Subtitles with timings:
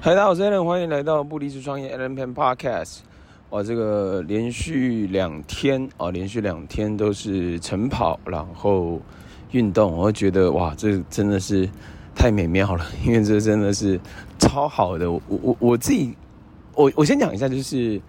[0.00, 2.98] 嗨，大家好，我是 Allen，欢迎来到不离职创业 Allen Pen Podcast。
[3.50, 9.00] 哇，这个连续两天啊，连续两天都是晨跑，然后
[9.50, 11.68] 运动，我觉得哇，这真的是
[12.14, 13.98] 太美妙了， 因为这真的是
[14.38, 15.10] 超好的。
[15.10, 16.14] 我我我自己，
[16.76, 18.00] 我我先讲一下，就是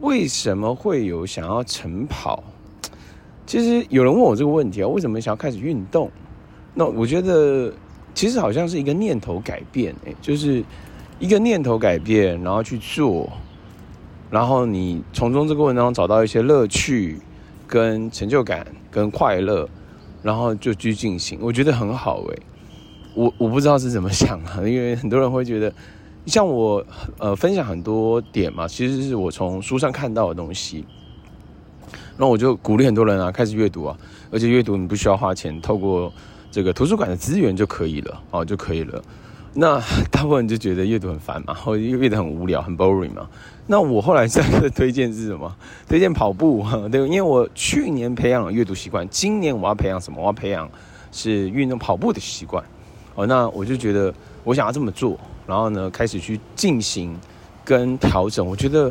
[0.00, 2.42] 为什么会有想要晨跑？
[3.44, 6.10] 其实有人问我这个问题啊，为什么想要开始运动？
[6.72, 7.70] 那我觉得。
[8.16, 10.64] 其实好像是一个念头改变，哎，就是
[11.18, 13.30] 一个念头改变，然后去做，
[14.30, 17.20] 然后你从中这个过程当中找到一些乐趣、
[17.66, 19.68] 跟成就感、跟快乐，
[20.22, 22.36] 然后就去进行，我觉得很好，哎，
[23.14, 25.70] 我我不知道是怎么想啊， 因为很多人会觉得，
[26.24, 26.82] 像我
[27.18, 30.86] 呃分享很多点嘛，其实是我从书上看到的东西，
[32.16, 33.94] 那我就鼓励很多人啊开始阅读啊，
[34.30, 36.10] 而且阅读你不需要花钱，透过。
[36.56, 39.02] 这个图书馆的资源就可以了哦，就可以了。
[39.52, 39.78] 那
[40.10, 43.28] 大部分人就觉得阅读很烦嘛，或 者阅读很无聊，很 boring 嘛。
[43.66, 45.54] 那我后来这个推荐是什么？
[45.86, 50.18] 推荐跑步，对，因为我去年培养了阅读习惯，今年我要培养什么？
[50.18, 50.66] 我要培养
[51.12, 52.64] 是运动跑步的习惯。
[53.16, 54.10] 哦，那我就觉得
[54.42, 57.14] 我想要这么做，然后呢，开始去进行
[57.66, 58.46] 跟调整。
[58.46, 58.90] 我觉得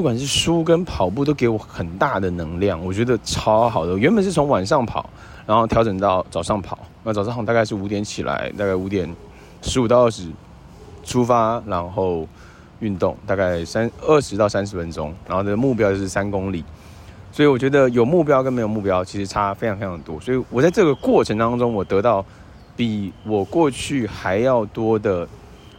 [0.00, 3.98] 不管是书跟跑步都给我很大的能量，我觉得超好的。
[3.98, 5.10] 原本是从晚上跑。
[5.46, 9.14] 然后调整到早上跑，那早上大概是五点起来，大概五点
[9.60, 10.28] 十五到二十
[11.04, 12.26] 出发，然后
[12.78, 16.64] 运动大概三二十到三十分钟，然后的目标就是三公里。
[17.30, 20.18] 所以我觉得有目标跟没有目标其实差非常非常多。
[20.18, 22.24] 所以我在这个过程当中，我得到
[22.74, 25.28] 比我过去还要多的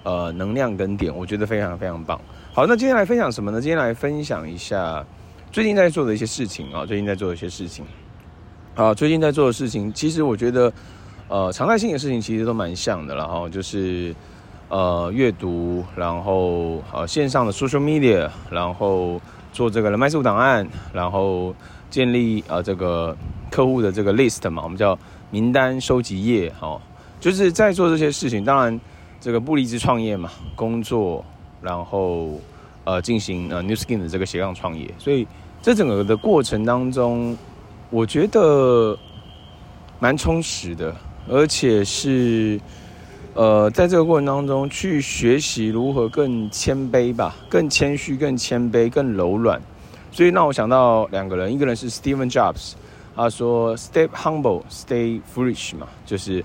[0.04, 2.20] 呃能量跟点，我觉得非常非常棒。
[2.54, 3.62] 好，那今天来分享什么呢？
[3.62, 5.06] 今天来分享一下
[5.54, 7.86] 最近在做的一些事情啊，最近在做的一些事情。
[8.76, 10.74] 啊，最近在做的事情，其实我觉得，
[11.30, 14.14] 呃，常态性的事情其实都蛮像的，然后就是，
[14.68, 19.22] 呃，阅读，然后呃，线上的 social media，然后
[19.54, 21.56] 做这个人脉数档案，然后
[21.90, 23.16] 建立呃这个
[23.50, 26.82] 客户的这个 list 嘛，我们叫名单收集页，哦，
[27.18, 28.44] 就是在做这些事情。
[28.44, 28.78] 当然，
[29.22, 31.24] 这个不离职创业嘛，工作，
[31.62, 32.40] 然后
[32.84, 35.28] 呃进行呃 New Skin 的这个斜杠创业，所以
[35.62, 37.38] 这整个的过程当中。
[37.94, 38.98] 我觉得
[40.00, 40.96] 蛮充实的，
[41.28, 42.58] 而且是
[43.34, 49.62] 呃，在这个过程当中去学习如何更谦卑吧，更谦虚、更谦卑、更柔软。
[50.10, 52.76] 所以让我想到两个人，一个人是 Steven Jobs，
[53.14, 56.42] 他说 “Stay humble, stay foolish” 嘛，就是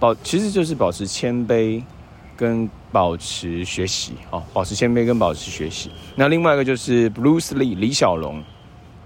[0.00, 1.80] 保，其实就是保持谦卑
[2.38, 5.90] 跟保持学习哦，保持谦卑跟保持学习。
[6.14, 8.42] 那另外一个就是 Bruce Lee 李小龙，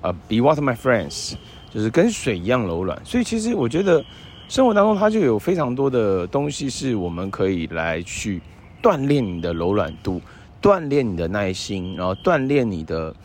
[0.02, 1.32] 呃，Be what my friends。
[1.74, 4.04] 就是跟水一样柔软，所以其实我觉得
[4.46, 8.42] 生活当中它就有非常多的东西是我们可以来去
[8.82, 10.20] 锻炼你的柔软度，
[10.60, 13.16] 锻炼你的耐心，然后锻炼你的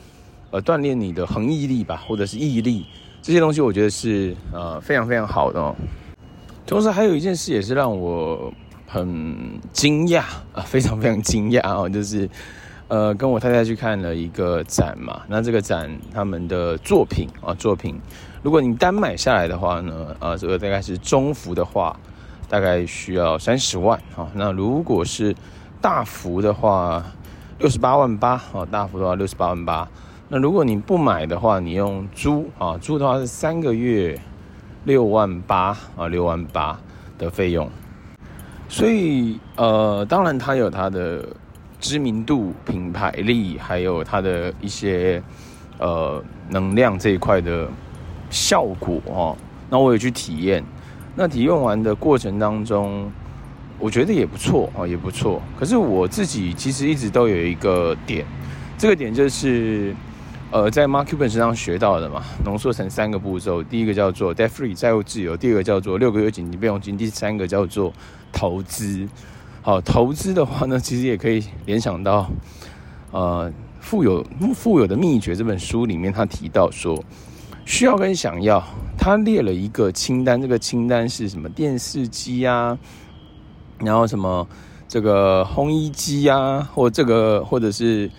[0.50, 2.86] 呃锻炼你的恒毅力吧，或者是毅力
[3.22, 5.76] 这些东西，我觉得是呃非常非常好的哦。
[6.66, 8.50] 同时还有一件事也是让我
[8.88, 10.22] 很惊讶
[10.54, 12.28] 啊， 非常非常惊讶哦，就是。
[12.90, 18.00] 呃，跟我太太去看了一个展嘛，那这个展他们的作品啊，作品，
[18.42, 22.00] 如果你单买下来的话呢，呃，这个大概是中幅的话，
[22.48, 24.32] 大概需要三十万啊。
[24.34, 25.36] 那如果是
[25.82, 27.04] 大幅的话，
[27.60, 29.86] 六十八万八啊，大幅的话六十八万八。
[30.30, 34.18] 那如果你不买的话，你用租啊，租的话是三个月
[34.86, 36.80] 六万八啊，六万八
[37.18, 37.70] 的费用。
[38.70, 41.28] 所以呃，当然它有它的。
[41.80, 45.22] 知名度、品牌力，还有它的一些
[45.78, 46.20] 呃
[46.50, 47.70] 能量这一块的
[48.32, 49.38] 效果哦，
[49.70, 50.64] 那我也去体验。
[51.16, 53.12] 那体验完的过程当中，
[53.78, 55.40] 我觉得也不错啊，也不错。
[55.60, 58.26] 可是我自己其实一直都有一个点，
[58.76, 59.96] 这个点就是
[60.50, 63.62] 呃在 Mark Cuban 身上学到的嘛，浓缩成三个步骤。
[63.62, 67.92] 第一个叫做 Debt Free 债务自由，第二个叫做六个月紧急备用金，第三个叫做
[68.32, 69.08] 投资。
[69.62, 72.30] 好，投资的话呢，其实也可以联想到，
[73.12, 73.52] 呃，
[73.82, 74.26] 富有
[74.56, 77.04] 富有的秘诀这本书里面，他提到说，
[77.66, 78.64] 需要跟想要，
[78.98, 81.50] 他列了一个清单，这个清单是什么？
[81.50, 82.78] 电视机啊，
[83.80, 84.48] 然后什么
[84.88, 88.10] 这个烘衣机啊，或这个或者是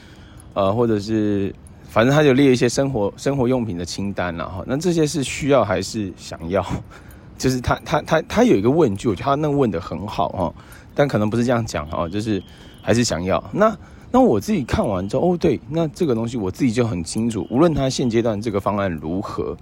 [0.53, 1.55] 呃，或者是
[1.99, 4.63] 反正他就列一些生活生活用品的清单了哈。
[4.69, 6.65] 那这些是需要还是想要？
[7.37, 10.55] 就是他他他他有一个问句，我觉得他那问得很好哈。
[10.95, 12.41] 但可能不是这样讲哈，就是
[12.81, 13.43] 还是想要。
[13.53, 13.77] 那
[14.13, 19.57] 那我自己看完之后，哦对，那这个东西我自己就很清楚，无论他现阶段这个方案如何，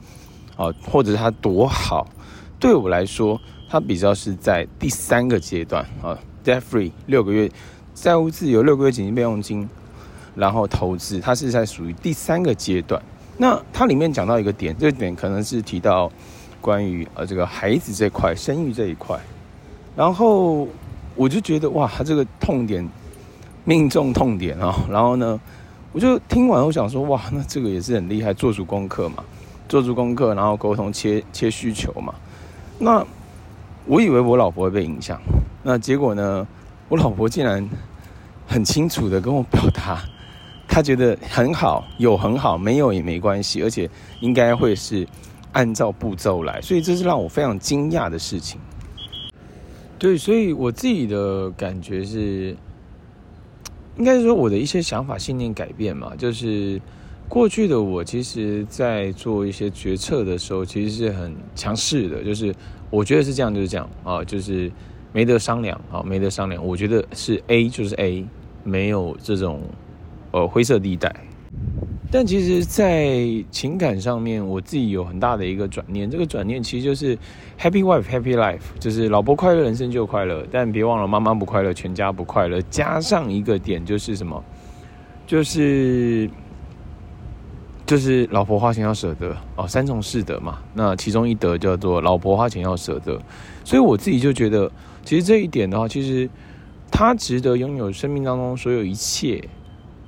[0.58, 2.06] 啊，或者他多好，
[2.60, 7.50] 对我来说，他比较是在第三个阶段啊，debt free 六个月
[7.94, 9.66] 债务自由六个月紧急备用金，
[10.36, 13.02] 然后投资，它是在属于第三个阶段。
[13.38, 16.10] 那它里面讲到一个点，这个点可能是提到
[16.60, 19.18] 关于呃这个孩子这块生育这一块，
[19.96, 20.68] 然后
[21.14, 22.86] 我就觉得哇，它这个痛点
[23.64, 24.74] 命中痛点啊。
[24.90, 25.40] 然后呢，
[25.92, 29.24] 我就听完我想说哇，那这个也是很厉害，做足功课嘛，
[29.68, 32.14] 做足功课，然后沟通切切需求嘛。
[32.78, 33.04] 那
[33.84, 35.20] 我以为我老婆会被影响，
[35.62, 36.46] 那结果呢，
[36.88, 37.68] 我老婆竟然
[38.46, 40.02] 很清楚的跟我表达。
[40.68, 43.88] 他觉得很好，有很好，没有也没关系，而且
[44.20, 45.06] 应该会是
[45.52, 48.60] 按照步骤来，所以这是让我非常惊讶的事情。
[49.98, 52.54] 对，所以我自己的感觉是，
[53.96, 56.78] 应该是说我的一些想法、信念改变嘛，就是
[57.28, 62.54] 过去的我，其实在做一些决策的时候，其实是很强势的，就是
[62.90, 64.70] 我觉得是这样，就是这样啊，就是
[65.12, 68.26] 没得商量啊，没得商量，我觉得是 A 就是 A，
[68.62, 69.62] 没有这种。
[70.36, 71.10] 呃，灰色地带，
[72.10, 73.16] 但其实，在
[73.50, 76.10] 情感上面，我自己有很大的一个转念。
[76.10, 77.16] 这个转念其实就是
[77.58, 80.46] Happy Wife, Happy Life，就是老婆快乐，人生就快乐。
[80.52, 82.60] 但别忘了，妈妈不快乐，全家不快乐。
[82.68, 84.44] 加上一个点，就是什么？
[85.26, 86.28] 就是
[87.86, 90.58] 就是老婆花钱要舍得哦，三从四德嘛。
[90.74, 93.18] 那其中一德叫做老婆花钱要舍得。
[93.64, 94.70] 所以我自己就觉得，
[95.02, 96.28] 其实这一点的话，其实
[96.92, 99.42] 他值得拥有生命当中所有一切。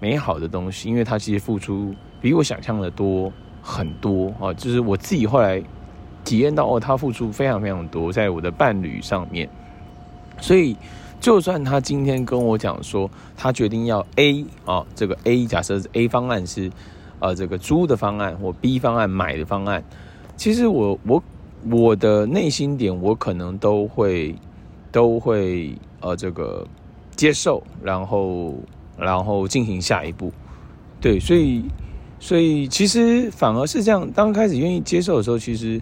[0.00, 4.55] 美好的东西，因为他其实付出比我想象的多很多啊！
[4.55, 5.62] 就是我自己后来
[6.25, 9.49] 体验到哦，他付出非常非常多在我的伴侣上面。
[10.41, 10.77] 所以，
[11.21, 16.71] 就算他今天跟我讲说他决定要 A 啊，这个 A 假设 A 方案是
[17.19, 19.83] 呃这个租的方案或 B 方案买的方案，
[20.37, 21.23] 其实我我
[21.71, 24.35] 我的内心点我可能都会
[24.93, 26.65] 都会呃这个
[27.17, 28.55] 接受，然后。
[28.99, 30.33] 然后进行下一步，
[31.00, 31.65] 对，所以，
[32.19, 34.11] 所以其实反而是这样。
[34.11, 35.81] 当开始愿意接受的时候，其实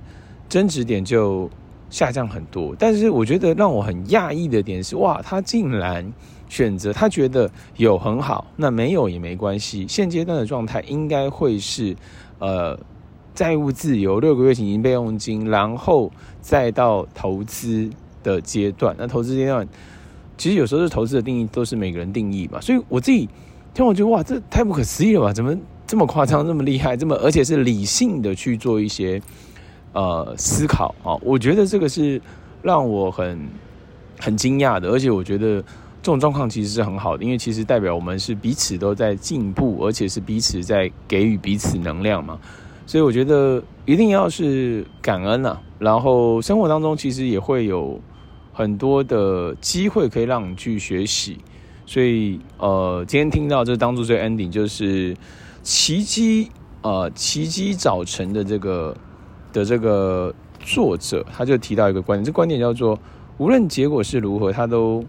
[0.50, 1.48] 争执点就
[1.88, 2.76] 下降很多。
[2.78, 6.12] 但是我觉得让我很讶异的点是，哇，他竟然
[6.46, 9.86] 选择他觉得有很好，那没有也没关系。
[9.88, 11.96] 现阶段的状态应该会是，
[12.38, 12.78] 呃，
[13.34, 17.88] 债务自由，六个月紧急备用金，然后再到投资
[18.22, 18.94] 的阶段。
[18.98, 19.66] 那投资阶段。
[20.36, 23.28] 其实有时候是投资的定义都是每个人定义嘛，所以我自己
[23.72, 25.32] 听我觉得哇，这太不可思议了吧？
[25.32, 25.56] 怎么
[25.86, 29.20] 这么夸张，这么厉害，这么而且是理性的去做一些
[29.92, 31.16] 呃思考啊？
[31.22, 32.20] 我觉得这个是
[32.62, 33.48] 让我很
[34.18, 35.62] 很惊讶的，而且我觉得
[36.02, 42.38] 这种状况其实是很好的，因为其实代表我们是彼此都在进步，而且是彼此在给予彼此能量嘛。
[42.84, 47.98] 所以我觉得一定要是感恩呐，然后生活当中其实也会有。
[48.56, 51.36] 很多的机会可以让你去学习，
[51.84, 55.14] 所以呃，今天听到这当做最 ending 就是
[55.62, 56.50] 奇迹
[56.80, 58.96] 呃，奇迹早晨的这个
[59.52, 62.98] 的这个作者，他就提到一个观点，这观点叫做
[63.36, 65.04] 无论结果是如何，他都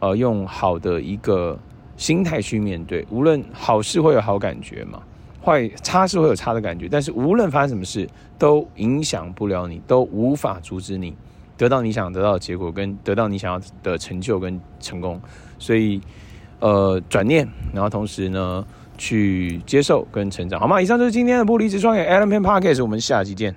[0.00, 1.58] 呃用好的一个
[1.96, 3.06] 心态去面对。
[3.10, 5.02] 无论好事会有好感觉嘛，
[5.42, 8.06] 坏差事会有差的感觉，但是无论发生什么事，
[8.38, 11.16] 都影响不了你，都无法阻止你。
[11.56, 15.20] 得到你想得到的结果，跟得到你想要的成就跟成功，
[15.58, 16.00] 所以，
[16.60, 18.64] 呃，转念，然后同时呢，
[18.98, 20.80] 去接受跟成长，好吗？
[20.80, 23.54] 以上就是今天的不离职创业 Allen Pen Podcast，我们下期见。